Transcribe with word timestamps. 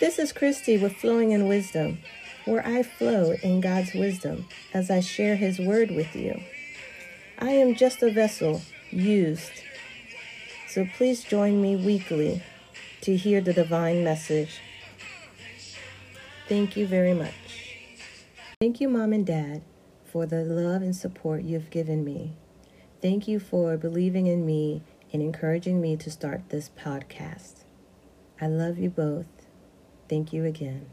This 0.00 0.18
is 0.18 0.32
Christy 0.32 0.78
with 0.78 0.96
Flowing 0.96 1.32
in 1.32 1.46
Wisdom, 1.46 1.98
where 2.46 2.66
I 2.66 2.82
flow 2.82 3.32
in 3.42 3.60
God's 3.60 3.92
wisdom 3.92 4.48
as 4.72 4.90
I 4.90 5.00
share 5.00 5.36
His 5.36 5.58
word 5.58 5.90
with 5.90 6.16
you. 6.16 6.40
I 7.38 7.50
am 7.50 7.74
just 7.74 8.02
a 8.02 8.10
vessel 8.10 8.62
used, 8.90 9.52
so 10.66 10.86
please 10.96 11.22
join 11.22 11.60
me 11.60 11.76
weekly 11.76 12.42
to 13.02 13.14
hear 13.14 13.42
the 13.42 13.52
divine 13.52 14.02
message. 14.02 14.62
Thank 16.48 16.78
you 16.78 16.86
very 16.86 17.12
much. 17.12 17.76
Thank 18.58 18.80
you, 18.80 18.88
Mom 18.88 19.12
and 19.12 19.26
Dad, 19.26 19.60
for 20.06 20.24
the 20.24 20.44
love 20.44 20.80
and 20.80 20.96
support 20.96 21.42
you've 21.42 21.68
given 21.68 22.06
me. 22.06 22.32
Thank 23.02 23.28
you 23.28 23.38
for 23.38 23.76
believing 23.76 24.26
in 24.26 24.46
me 24.46 24.82
and 25.12 25.20
encouraging 25.20 25.78
me 25.78 25.98
to 25.98 26.10
start 26.10 26.48
this 26.48 26.70
podcast. 26.70 27.64
I 28.40 28.46
love 28.46 28.78
you 28.78 28.88
both. 28.88 29.39
Thank 30.10 30.34
you 30.34 30.44
again. 30.44 30.88